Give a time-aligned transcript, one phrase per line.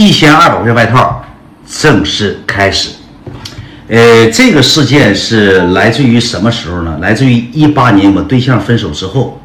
[0.00, 1.22] 一千二百块钱外套
[1.68, 2.88] 正式开始。
[3.86, 6.96] 呃，这个事件是来自于什么时候呢？
[7.02, 9.38] 来自于一八年我对象分手之后，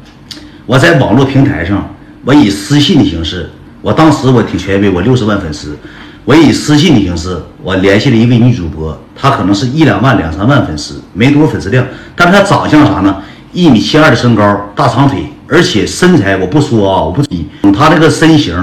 [0.64, 3.50] 我在网络平台上，我以私信的形式，
[3.82, 5.76] 我当时我挺权威，我六十万粉丝，
[6.24, 13.14] 我以私信的形式，我联系了一位女主播，她可能是一两万、两三万粉丝，没多少粉丝量，但是她长相啥呢？
[13.52, 15.18] 一米七二的身高，大长腿，
[15.48, 18.54] 而且身材我不说啊，我不提她这个身形。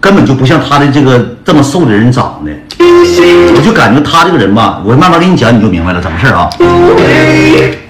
[0.00, 6.48] 根本就不像他的这个这么瘦的人长的，我就感觉他这个人吧，我慢慢给你讲，你就明白了怎么事啊？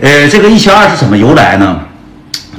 [0.01, 1.81] 呃，这个一千二是什么由来呢？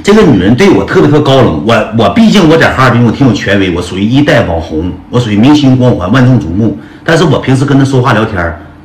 [0.02, 6.78] 这个女人对我特别特高冷，我我毕竟我在哈尔滨我挺有权威，我属于一代网红，我属于明星光环，万众瞩目。
[7.04, 8.36] 但是我平时跟她说话聊天，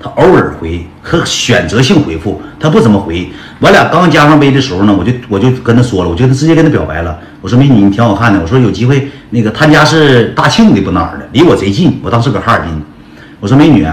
[0.02, 3.30] 她偶尔回和选择性回复，她不怎么回。
[3.60, 7.18] 我俩刚加上微的时候呢，我就我就跟她说了，我就直接跟她表白了。
[7.40, 8.40] 我说美女，你挺好看的。
[8.42, 12.00] 我说有机会，那个他家是大庆的，不哪儿的，离我贼近。
[12.02, 12.82] 我当时搁哈尔滨。
[13.42, 13.86] 我说美女，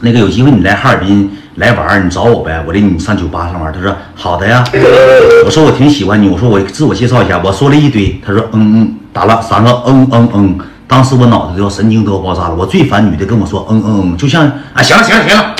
[0.00, 3.72] 那个有机会你来哈尔滨来玩，你找我呗，我领你上酒吧上玩。
[3.72, 4.64] 他说好的呀。
[5.46, 6.28] 我说我挺喜欢你。
[6.28, 7.40] 我说我自我介绍一下。
[7.44, 8.20] 我说了一堆。
[8.26, 10.58] 他说嗯嗯，打了三个嗯嗯嗯。
[10.88, 12.54] 当时我脑子都要神经都要爆炸了。
[12.56, 14.44] 我最烦女的跟我说嗯嗯嗯，就像
[14.74, 15.54] 啊行了行了行了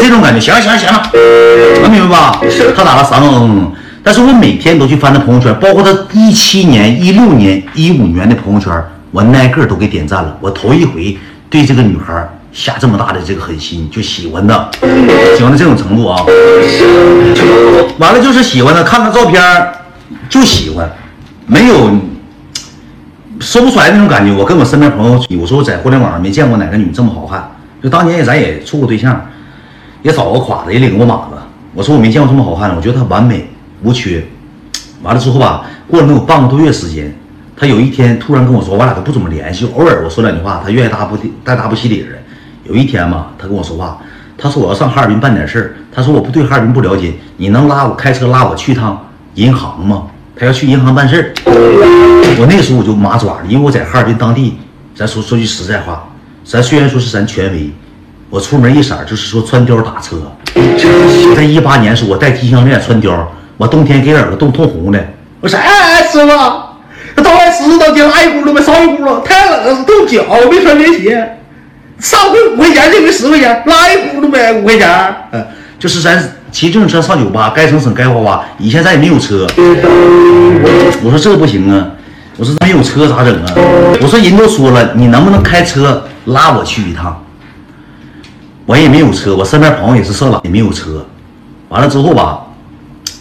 [0.00, 0.40] 这种感觉。
[0.40, 1.02] 行了行了行了，
[1.82, 2.40] 能明白吧？
[2.74, 3.72] 他打了三个嗯嗯。
[4.02, 8.72] 但是我每天都去翻他朋友圈，包括他一七年、一六年、一五年的朋友圈，
[9.10, 10.36] 我挨个都给点赞了。
[10.40, 11.16] 我头一回
[11.50, 14.68] 对这个女孩下这么大的这个狠心，就喜欢她，
[15.36, 16.24] 喜欢到这种程度啊！
[17.98, 19.42] 完了就是喜欢她，看她照片
[20.28, 20.90] 就喜欢，
[21.46, 21.90] 没有
[23.38, 24.32] 说不出来那种感觉。
[24.32, 27.50] 我跟我身边朋友，我说我在互联网上没见过哪个女这么好看。
[27.82, 29.24] 就当年也咱也处过对象，
[30.02, 31.36] 也找过垮子，也领过马子。
[31.74, 33.48] 我说我没见过这么好看的，我觉得她完美。
[33.82, 34.24] 无缺，
[35.02, 37.14] 完了之后吧，过了能有半个多月时间，
[37.56, 42.08] 他有一天突然跟我说，我俩都不怎么联系，偶尔我说两句话，他愿意搭不带搭不起理的。
[42.64, 43.98] 有一天嘛，他跟我说话，
[44.36, 50.04] 他说我要上哈尔滨办点事儿，他说我不对哈尔滨不了解，你能拉我开车拉我去趟银行吗？
[50.36, 51.32] 他要去银行办事儿。
[52.38, 54.56] 我那时候我就麻爪了，因为我在哈尔滨当地，
[54.94, 56.08] 咱说说句实在话，
[56.44, 57.70] 咱虽然说是咱权威，
[58.30, 60.16] 我出门一色就是说穿貂打车。
[60.54, 63.24] 我在一八年时候，我戴金项链穿貂。
[63.60, 64.98] 我冬天给耳朵冻通红的，
[65.38, 66.28] 我说哎师傅，
[67.22, 71.36] 到来知道你拉一轱辘呗，烧一轱辘，太冷了，冻脚，没穿棉鞋。
[71.98, 75.14] 上回五块钱，这回十块钱，拉一轱辘呗，五块钱。
[75.32, 75.46] 嗯，
[75.78, 76.18] 就是咱
[76.50, 78.42] 骑自行车上酒吧，该省省该花花。
[78.56, 79.46] 以前咱也没有车，
[81.04, 81.86] 我说这不行啊，
[82.38, 83.52] 我说没有车咋整啊？
[84.00, 87.22] 我说人都说了，你能不能开车拉我去一趟？
[88.64, 91.04] 我也没有车，我身边朋友也是色狼，也没有车。
[91.68, 92.38] 完了之后吧。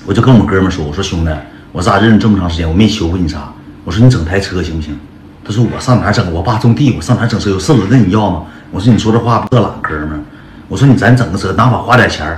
[0.09, 1.31] 我就跟我哥们说：“我说兄弟，
[1.71, 3.47] 我咋认识这么长时间，我没求过你啥。
[3.83, 4.97] 我说你整台车行不行？
[5.45, 6.33] 他说我上哪整？
[6.33, 7.51] 我爸种地，我上哪整车？
[7.51, 8.41] 有四轮的你要吗？
[8.71, 10.25] 我说你说这话不懒，哥们。
[10.67, 12.35] 我说你咱整个车，哪怕花点钱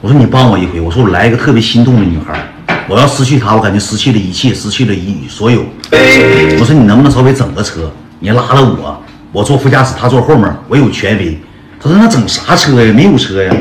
[0.00, 0.80] 我说你帮我一回。
[0.80, 2.46] 我说我来一个特别心动的女孩，
[2.88, 5.64] 我要失去她，我感觉失去了一切，失去了一所有。
[5.90, 7.90] 我说你能不能稍微整个车？
[8.20, 11.36] 你拉了我，我坐副驾驶，他坐后面，我有权威。
[11.80, 12.92] 他说那整啥车呀？
[12.94, 13.52] 没有车呀。”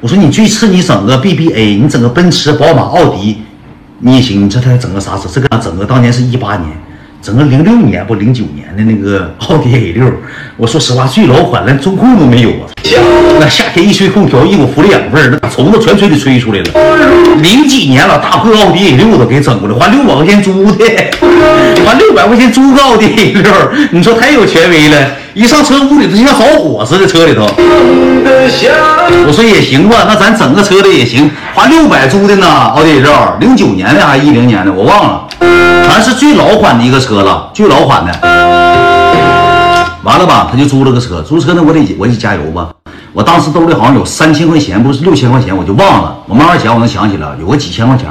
[0.00, 3.42] 我说你最次你整个 BBA，你整个奔驰、宝马、奥迪，
[3.98, 4.44] 你也行。
[4.44, 5.28] 你这台整个啥车？
[5.30, 6.68] 这个整个当年是一八年，
[7.22, 10.10] 整个零六年不零九年的那个奥迪 A 六。
[10.56, 12.64] 我说实话，最老款连中控都没有啊！
[13.38, 17.36] 那夏天一吹空调，一股氟利养味儿，那虫子全吹的吹出来了。
[17.42, 20.84] 零几年了，大破奥迪 A 六都给整过来，花六百块钱租的，
[21.84, 23.52] 花六百块钱租个奥迪 A 六，
[23.90, 24.96] 你说太有权威了。
[25.32, 27.46] 一上车，屋里头像着火似的，车里头。
[29.26, 35.28] 我说也行吧，那咱整个车的也行，花六百租的呢，奥迪 A 六，零九年的还是一零年的，我忘了，
[36.00, 38.12] 是最老款的一个车了，最老款的。
[40.02, 42.70] 完了吧，他就租了个车，租车呢，我得我得加油吧。
[43.12, 46.16] 我当时兜里好像有三千块钱，不是六千块钱，我就忘了。
[46.26, 48.08] 我慢慢想，我能想起来，有个几千块钱。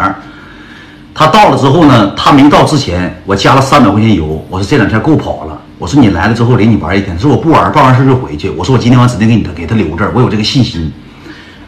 [1.16, 4.46] 他到了之后呢，他没到之前，我加了三百块钱油。
[4.50, 5.58] 我说这两天够跑了。
[5.78, 8.50] 我说你来了之后领你玩一天，他说我不玩，办完事就回去。
[8.52, 10.92] 我说我今天晚上指定给你给他留这，我有这个信心。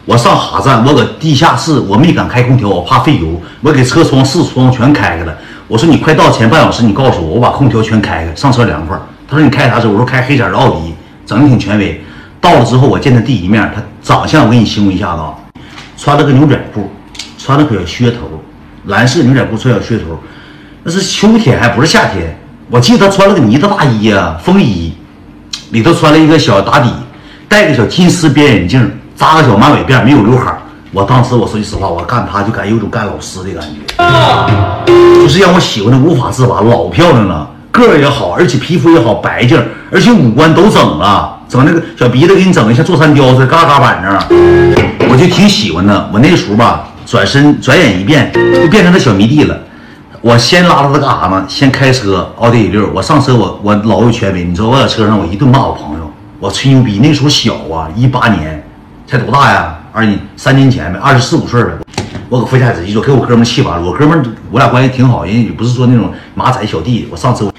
[0.04, 3.40] 我上哈站，我搁地下室，我没敢开空调，我怕费油。
[3.60, 5.34] 我给车窗四窗全开开了。
[5.72, 8.94] 我说你快到前半小时，你告诉我，我把空调全开开，上车凉快。
[9.26, 9.88] 他说你开啥车？
[9.88, 11.98] 我说开黑色的奥迪，整的挺权威。
[12.42, 15.32] 到了之后，我见他第一面，他长相我给你形容一下子啊，
[15.96, 16.92] 穿了个牛仔裤，
[17.38, 18.18] 穿了个小靴头，
[18.84, 20.20] 蓝色牛仔裤，穿小靴头，
[20.82, 22.38] 那是秋天还不是夏天。
[22.68, 24.92] 我记得他穿了个呢子大衣啊，风衣，
[25.70, 26.90] 里头穿了一个小打底，
[27.48, 30.52] 戴个小金丝边眼镜，扎个小马尾辫，没有刘海。
[30.94, 36.60] 我当时我说句实话，我干他就感觉有种干老师的感觉，就是让我喜欢的无法自拔。
[36.60, 39.58] 老漂亮了，个儿也好，而且皮肤也好白净，
[39.90, 44.12] 而且五官都整了，整那个小鼻子给你整的像座山雕似的，嘎嘎板正，
[45.10, 46.06] 我就挺喜欢他。
[46.12, 49.58] 我那时候吧，转身转眼一变，就变成他小迷弟了。
[50.20, 51.42] 我先拉着他干啥呢？
[51.48, 57.00] 先开车奥迪 A 六，我上车我我老有权威，你知道我在车上我一顿骂我朋友，我吹牛逼。
[57.02, 58.62] 那时候小啊，一八年
[59.06, 59.74] 才多大呀？
[59.92, 61.70] 二年三年前呗，二十四五岁呗。
[62.30, 63.86] 我搁副驾驶一坐，给我哥们气完了。
[63.86, 67.06] 我哥们我俩关系挺好，人也不是说那种马仔小弟。
[67.10, 67.52] 我上车，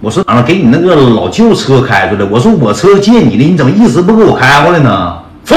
[0.00, 0.42] 我说咋了？
[0.42, 2.24] 给你那个老旧车开出来。
[2.30, 5.18] 我说我车借你的，你怎么一直不给我开过来呢？
[5.44, 5.54] 走，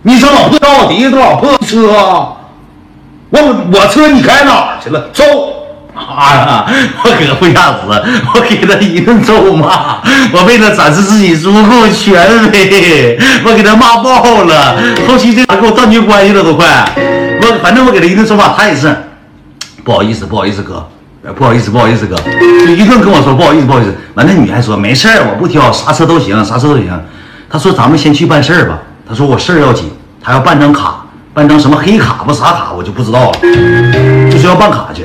[0.00, 1.88] 你这老破到底这老破车。
[3.30, 3.38] 我
[3.70, 5.10] 我车你开哪去了？
[5.12, 5.24] 走！
[6.06, 6.66] 妈呀！
[7.04, 7.78] 我搁副驾驶，
[8.34, 9.98] 我给他一顿揍骂，
[10.32, 14.76] 我为了展示自己足够权威，我给他骂爆了。
[15.06, 16.66] 后期这俩给我断绝关系了，都快。
[17.40, 18.94] 我反正我给他一顿揍骂，他也是
[19.84, 20.86] 不好意思，不好意思哥，
[21.34, 22.16] 不好意思，不好意思哥，
[22.66, 23.94] 就一顿跟我说不好意思，不好意思。
[24.14, 26.88] 完那女还说没事儿我不挑，啥车都行，啥车都行。
[27.50, 28.78] 他说咱们先去办事儿吧。
[29.08, 29.90] 他说我事儿要紧，
[30.22, 31.04] 他要办张卡。
[31.34, 33.38] 办张什么黑卡不啥卡我就不知道了，
[34.28, 35.04] 就是要办卡去，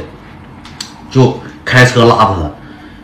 [1.13, 2.51] 就开车拉着他，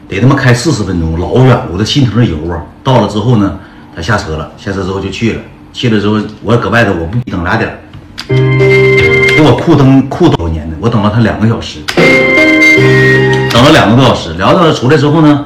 [0.07, 2.63] 得他妈开四十分钟，老远，我都心疼油啊！
[2.83, 3.59] 到了之后呢，
[3.95, 5.41] 他下车了，下车之后就去了，
[5.71, 7.69] 去了之后我搁外头，我不等俩点
[8.27, 11.81] 给我裤蹬裤都粘的，我等了他两个小时，
[13.51, 15.45] 等了两个多小时，聊到出来之后呢，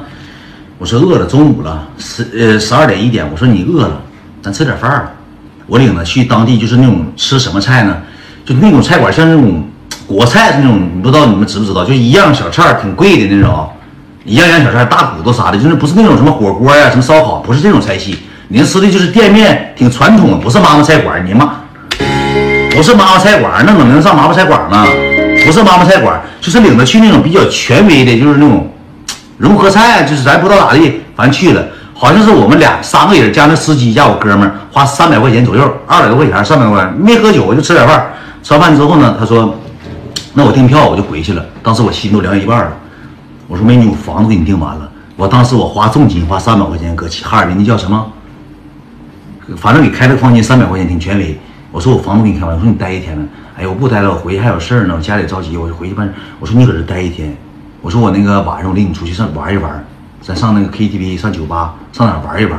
[0.78, 4.00] 我说饿了，中午了，十呃十二点一点，我说你饿了，
[4.40, 5.12] 咱吃点饭吧。
[5.66, 7.98] 我领他去当地，就是那种吃什么菜呢？
[8.46, 9.62] 就那种菜馆，像那种
[10.06, 11.84] 国菜是那种，不知道你们知不知道？
[11.84, 13.68] 就一样小菜，挺贵的那种，
[14.24, 18.18] 一样样小菜，大骨头啥的，就是不是那种什么火锅呀、什么烧烤，不是这种菜系。
[18.48, 21.24] 你吃的就是店面，挺传统的，不是妈妈菜馆。
[21.26, 21.54] 你妈，
[22.70, 24.86] 不是妈妈菜馆，那怎么能上妈妈菜馆呢？
[25.46, 28.70] 不是妈妈菜馆，就是领着去那种比较权威的，就是那种
[29.38, 31.62] 融合菜，就是咱不知道咋地，反正去了。
[31.96, 38.04] 好像是我们俩三个人加那司机加我哥们儿花三百块钱左右，二百多块钱，三百块钱没喝酒，我就吃点饭。
[38.42, 39.58] 吃完饭之后呢，他说
[40.34, 42.76] ：“那我订票，我就回去了。”当时我心都凉一半了。
[43.46, 48.04] 我说：“美女，我房子给你订完了。”我当时我花重金花三百块钱搁哈尔滨那叫什么？
[49.56, 51.38] 反正给开了个房间三百块钱挺权威。
[51.70, 53.22] 我说我房子给你开完，我说你待一天呗？
[53.56, 56.12] 哎呀，我不待了，我回去还有事儿呢，我家里着急，我就回去办。
[56.40, 57.36] 我说你搁这待一天。
[57.80, 59.84] 我说我那个晚上我领你出去上玩一玩。
[60.20, 62.58] 咱上那个 KTV，上酒吧，上哪玩一玩，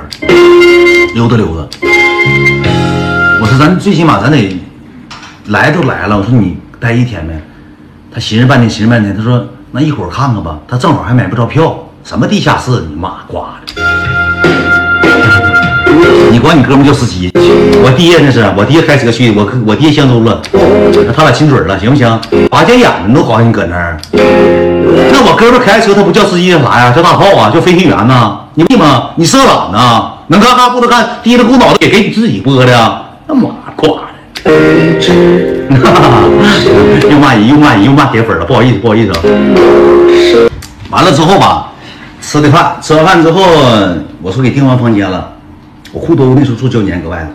[1.16, 1.68] 溜达溜达。
[3.42, 4.56] 我说咱最起码咱得
[5.48, 7.42] 来都来了，我说你待一天呗。
[8.16, 10.58] 他寻思半天，寻思半天，他说那一会儿看看吧。
[10.70, 13.84] 他正好还买不着票，什么地下室，你妈瓜的！
[16.32, 20.42] 你管你哥们叫司机，我爹那是我爹开车去，我我爹相中了，
[21.14, 22.22] 他俩亲嘴了，行不行？
[22.50, 23.98] 拔家眼子都好像你搁那儿。
[24.14, 26.94] 那我哥们开车，他不叫司机叫啥呀？
[26.96, 28.40] 叫大炮啊，叫飞行员呐？
[28.54, 29.10] 你为吗？
[29.18, 30.14] 你色懒呐？
[30.28, 34.15] 能干干不能干，低着股脑袋也给你自己播的，那妈瓜的！
[37.10, 39.20] 又骂人又骂人又骂铁粉了，不好意思不好意思啊。
[40.92, 41.72] 完了之后吧，
[42.22, 43.42] 吃的饭，吃完饭之后，
[44.22, 45.34] 我说给订完房间了，
[45.92, 47.30] 我裤兜那时候住胶粘搁外头，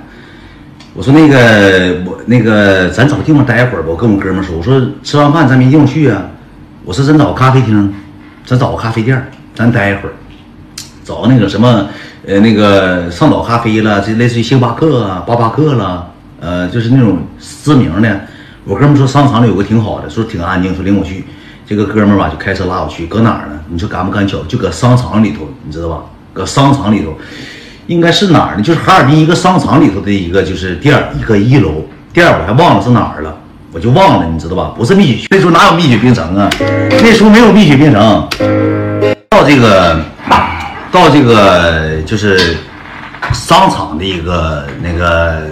[0.94, 6.22] 我说那个我那个咱找个地方待一会儿吧，我跟我哥们说，我说吃完饭咱没地方去啊。
[6.84, 7.92] 我说咱找个咖啡厅，
[8.46, 10.12] 咱找个咖啡店，咱待一会儿，
[11.04, 11.86] 找那个什么，
[12.26, 16.08] 呃，那个上岛咖啡了，这类似于星巴克啊、巴巴克了，
[16.40, 18.20] 呃，就是那种知名的。
[18.64, 21.24] 我哥们说商场里有个挺好的，说挺安静，说领我去。
[21.66, 23.60] 这个哥们吧就开车拉我去，搁哪儿呢？
[23.68, 24.38] 你说赶不赶巧？
[24.48, 26.00] 就搁商场里头，你知道吧？
[26.32, 27.16] 搁商场里头，
[27.86, 28.62] 应该是哪儿呢？
[28.62, 33.36] 就是哈尔滨一个商场里头的一个就是店，一个一楼店，我还忘了是哪儿了。
[33.72, 34.72] 我就忘了，你知道吧？
[34.76, 36.50] 不是蜜雪，那时候哪有蜜雪冰城啊？
[36.58, 38.28] 那时候没有蜜雪冰城。
[39.28, 40.00] 到这个，
[40.90, 42.56] 到这个就是
[43.32, 45.42] 商场的一个那个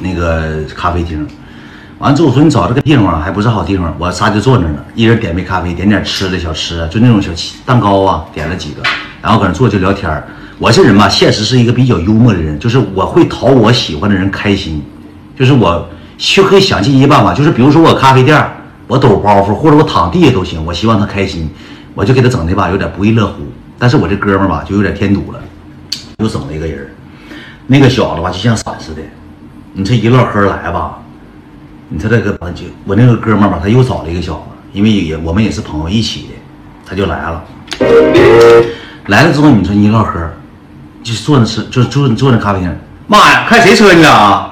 [0.00, 1.26] 那个咖啡厅。
[1.98, 7.30] 完了之后我说你找这个地方还不是好地方，我仨就坐那了，一人点杯咖啡，点点吃的小吃，就那种小
[7.64, 8.82] 蛋糕啊，点了几个，
[9.22, 10.22] 然后搁那坐就聊天
[10.58, 14.82] 我这人吧，现实是一个比较幽默的人，就是我会讨我喜欢的人开心，
[15.38, 15.88] 就是我。
[16.18, 18.42] 就可以想尽一切办法，就是比如说我咖啡店，
[18.86, 21.46] 我抖包袱或者我躺地下都行，我希望他开心，
[21.94, 23.42] 我就给他整的吧，有点不亦乐乎。
[23.78, 25.38] 但是我这哥们吧，就有点添堵了，
[26.16, 26.88] 又整了一个人
[27.66, 29.02] 那个小子吧，就像闪似的。
[29.78, 30.96] 你这一唠嗑来吧，
[31.90, 34.40] 你说这个就我那个哥们儿吧，他又找了一个小子，
[34.72, 36.28] 因为也我们也是朋友一起的，
[36.86, 37.44] 他就来了。
[39.08, 40.18] 来了之后，你说你唠嗑，
[41.02, 42.74] 就坐那吃，就坐坐那咖啡厅。
[43.06, 44.50] 妈呀，开谁车你俩？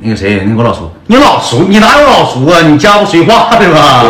[0.00, 2.62] 那个谁，那个我老叔，你老叔，你哪有老叔啊？
[2.62, 4.04] 你家不随话的吧？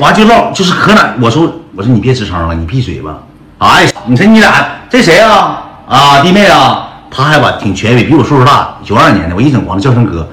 [0.00, 1.14] 完就唠，就是可哪？
[1.22, 3.20] 我说我说你别吱声了，你闭嘴吧。
[3.56, 4.52] 哎，你说你俩
[4.90, 5.62] 这谁啊？
[5.88, 10.28] 啊，弟妹啊，他还吧挺权威，比我岁数大，九二年的，我一整管他叫声哥。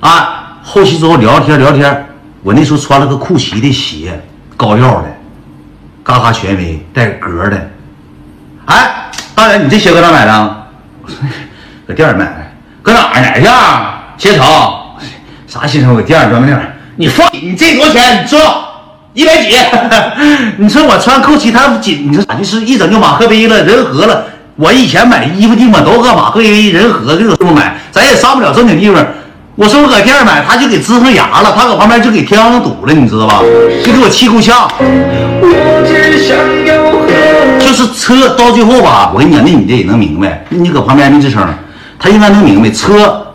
[0.00, 2.06] 啊，后期之后聊天聊天，
[2.42, 4.20] 我那时候穿了个酷奇的鞋，
[4.56, 5.08] 高腰的，
[6.04, 7.70] 嘎嘎权威，带格的。
[8.66, 10.66] 哎，大爷，你这鞋搁哪买的？
[11.86, 12.36] 搁店里买的。
[12.82, 13.94] 搁哪儿哪家？
[14.16, 14.46] 鞋城？
[15.46, 15.94] 啥鞋城？
[15.96, 16.74] 搁店儿专门店。
[16.96, 18.22] 你放你这多少钱？
[18.22, 18.38] 你说
[19.14, 19.56] 一百几？
[20.58, 24.24] 你说我穿酷奇，他紧，你说咋就是一整就马克杯了，人和了。
[24.60, 29.06] 我以前买衣服地方都搁马克杯、人和这个地方买，咱也上不了正经地方。
[29.54, 33.40] 我说我搁店儿买，他就给支上牙了，他搁旁边就给天上堵了，你知道吧？
[33.84, 34.68] 就给我气够呛。
[37.60, 41.40] 就是车到最后吧，我跟你讲，那女的也能明白，你搁旁边没吱声，
[41.96, 42.68] 她应该能明白。
[42.70, 43.28] 车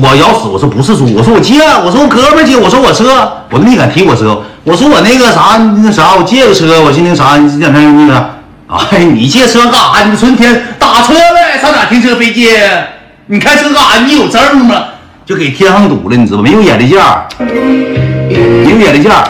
[0.00, 8.30] 我咬死，我说不是猪，我说我借，我说我哥们借，我说我车，我都没敢提我车，我说我那个啥那啥，我借个车，我寻思啥这两天那个，
[8.68, 10.04] 哎，你借车干啥？
[10.10, 12.60] 你春天打车呗，上哪停车费借？
[13.26, 14.04] 你开车干啥？
[14.04, 14.84] 你有证吗？
[15.24, 16.42] 就给天上堵了，你知道吗？
[16.42, 19.22] 没有眼力见儿，没有眼力见儿。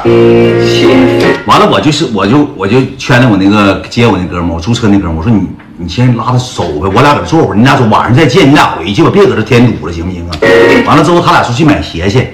[1.45, 10.33] 完了，我就是我就我就圈了我那个接我那哥们儿，我租车那哥们儿，我说你你先拉他走呗，我俩搁这坐会儿，你俩说晚上再见，你俩回去吧，别搁这添堵了，行不行啊？
[10.87, 12.26] 完了之后，他俩说去买鞋去，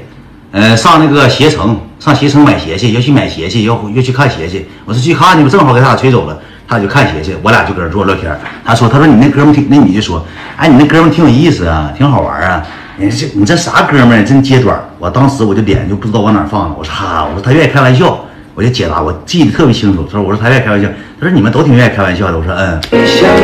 [0.53, 4.69] 呃，上那个鞋城，上鞋城买鞋去，要去买鞋去，要要去看鞋去。
[4.85, 6.37] 我说去看去吧，正好给他俩催走了，
[6.73, 8.35] 他就看鞋去，我俩就搁这坐聊天。
[8.65, 10.25] 他说，他说你那哥们挺，那女的说，
[10.57, 12.63] 哎，你那哥们挺有意思啊，挺好玩啊。
[12.97, 14.79] 你这你这啥哥们儿，真揭短。
[14.99, 16.75] 我当时我就脸就不知道往哪放了。
[16.79, 18.19] 我说哈，我说他愿意开玩笑，
[18.55, 20.05] 我就解答，我记得特别清楚。
[20.05, 20.89] 他说我说他愿意开玩笑，
[21.21, 22.39] 他说你们都挺愿意开玩笑的。
[22.39, 22.81] 我说嗯，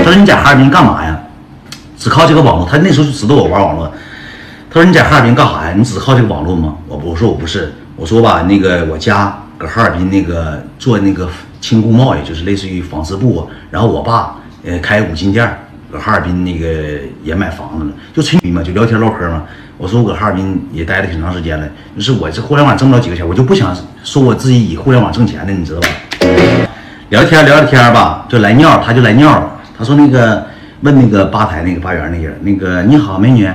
[0.04, 1.18] 他说你在哈尔滨干嘛呀？
[1.96, 2.68] 只靠这个网络？
[2.70, 3.92] 他那时候就知道我玩网络。
[4.70, 5.74] 他说你在哈尔滨干啥呀？
[5.76, 6.74] 你只靠这个网络吗？
[6.86, 11.28] 我我说我不是，我说吧，那个我家搁哈尔滨那个做那个
[11.60, 13.48] 轻工贸易，就是类似于纺织布。
[13.70, 15.48] 然后我爸呃开五金店。
[15.90, 19.44] 搁哈尔滨那个也买房子了，就吹牛嘛，就聊天唠嗑嘛。
[19.78, 23.74] 我说我搁哈尔滨也待了挺长时间了，就是我这互联网挣不了几个钱，我就不想
[24.04, 25.88] 说我自己以互联网挣钱的，你知道吧？
[27.08, 29.50] 聊天聊着天吧，就来尿，他就来尿了。
[29.78, 30.46] 他说那个
[30.82, 33.50] 问那个吧台那个吧员那人，那个你好美女，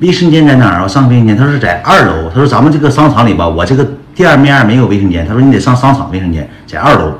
[0.00, 0.88] 卫生间在哪儿啊？
[0.88, 1.36] 上卫生间。
[1.36, 2.30] 他说在二楼。
[2.30, 5.26] 他说咱们这个商场里吧，我这个店面没有卫生间。
[5.28, 7.12] 他说你得上商场卫生间，在二楼。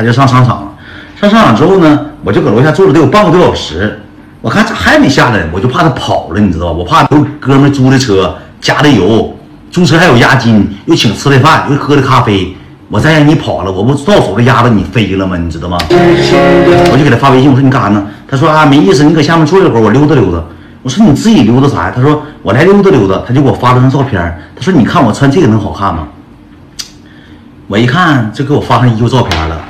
[0.00, 0.72] 他就上商场了。
[1.14, 4.00] 上商场之后呢，我就搁楼下坐了得有半个多小时。
[4.40, 6.72] 我看咋还没下来，我就怕他跑了，你知道吧？
[6.72, 9.36] 我怕都哥们租的车，加的油，
[9.70, 12.56] 租车还有押金，又请吃的饭，又喝的咖啡，
[12.88, 15.36] 我再让你跑了，我不到手的鸭子你飞了吗？
[15.36, 15.76] 你知道吗？
[15.90, 18.02] 我就给他发微信，我说你干啥呢？
[18.26, 20.42] 他说啊，没意思，你搁下面坐一会儿，我溜达溜达。
[20.82, 21.92] 我说你自己溜达啥呀？
[21.94, 23.22] 他说我来溜达溜达。
[23.28, 24.18] 他就给我发了张照片，
[24.56, 26.08] 他说你看我穿这个能好看吗？
[27.66, 29.60] 我一看就给我发上衣服照片了，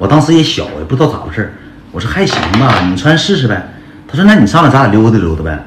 [0.00, 1.54] 我当时也小，也不知道咋回事
[1.92, 3.68] 我说还行吧，你穿试试呗。
[4.08, 5.62] 他说：“那你上来，咱俩溜达溜达呗。”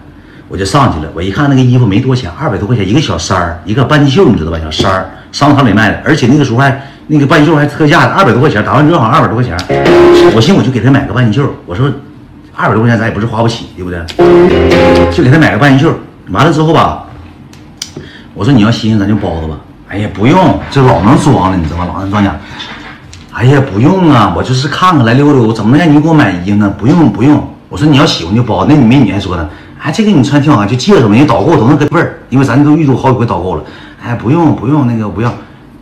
[0.49, 1.11] 我就上去了。
[1.13, 4.57] 我一看那个衣服没多钱，二百多块钱一个小衫儿，一个半截袖，你知道吧？
[4.59, 9.55] 小衫儿，商场里卖的，而且那个时候还那个半截袖还特价的，二百多块钱，打完折好像二百多块钱。
[10.35, 11.53] 我寻思我就给他买个半截袖。
[11.67, 11.91] 我说
[12.55, 13.99] 二百多块钱咱也不是花不起，对不对？
[15.11, 15.93] 就给他买个半截袖。
[16.31, 17.03] 完了之后吧，
[18.33, 19.57] 我说你要新鲜咱就包着吧。
[19.89, 21.85] 哎呀，不用，这老能装了，你知道吗？
[21.93, 22.35] 老能装家。
[23.33, 26.71] 哎呀，不用啊，我就是看看来溜溜，怎么能让你给我买衣呢？
[26.77, 27.43] 不用不用。
[27.67, 29.49] 我说你要喜欢就包，那你美女还说呢，
[29.81, 33.63] 哎，这个你穿挺好看，就借着嘛，人导购都能给味儿，因为咱都遇到好几回导购了。
[34.03, 35.33] 哎，不用不用，那个不要。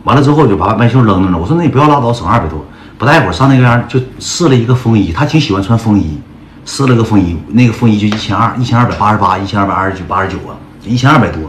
[0.04, 1.36] 完了之后就把半袖扔那了。
[1.36, 2.64] 我说那你不要拉倒，省二百多。
[2.96, 6.18] 不大一会儿上那边就试了一个风衣，他挺喜欢穿风衣，
[6.64, 11.42] 试了个风衣，那个风衣就一千二，一千二百八十八，一千二百二十九，八十九啊，一千二百多。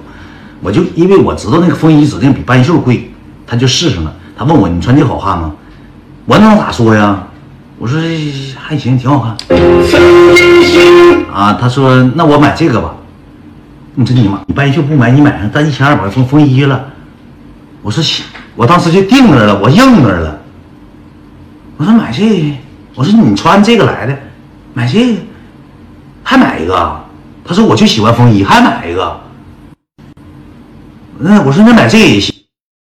[0.61, 3.09] 我就因为我知道那个风衣指定比半袖贵，
[3.47, 4.13] 他就试上了。
[4.37, 5.53] 他问我你穿这好看吗？
[6.25, 7.27] 我能咋说呀？
[7.77, 7.99] 我说
[8.55, 9.57] 还行，挺好看。
[11.33, 12.95] 啊，他说那我买这个吧。
[13.95, 16.85] 你说你妈，你半袖不买，你买上单一千二百风风衣了。
[17.81, 18.25] 我说行，
[18.55, 20.39] 我当时就定那了，我应那了。
[21.77, 22.55] 我说买这个，
[22.95, 24.17] 我说你穿这个来的，
[24.73, 25.19] 买这个
[26.23, 27.03] 还买一个。
[27.43, 29.19] 他说我就喜欢风衣，还买一个。
[31.19, 32.32] 那我说那买这个也行。